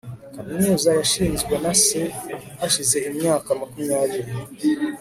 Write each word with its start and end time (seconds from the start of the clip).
kaminuza 0.35 0.89
yashinzwe 0.99 1.53
na 1.63 1.73
se 1.85 2.01
hashize 2.59 2.97
imyaka 3.09 3.47
makumyabiri 3.59 4.31